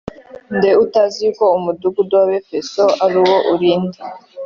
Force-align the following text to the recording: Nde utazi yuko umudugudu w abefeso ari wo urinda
Nde 0.55 0.69
utazi 0.83 1.17
yuko 1.25 1.43
umudugudu 1.57 2.13
w 2.19 2.21
abefeso 2.25 2.83
ari 3.05 3.17
wo 3.27 3.35
urinda 3.53 4.01